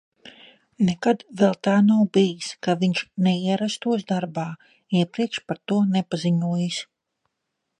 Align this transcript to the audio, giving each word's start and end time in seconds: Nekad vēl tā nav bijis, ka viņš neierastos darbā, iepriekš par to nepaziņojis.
Nekad 0.85 1.19
vēl 1.41 1.51
tā 1.67 1.73
nav 1.89 1.99
bijis, 2.17 2.47
ka 2.67 2.75
viņš 2.83 3.03
neierastos 3.27 4.07
darbā, 4.13 4.47
iepriekš 5.03 5.45
par 5.51 5.61
to 5.73 5.79
nepaziņojis. 5.93 6.81